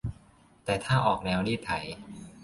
[0.65, 1.71] แต่ถ้าออกแนวรีดไถ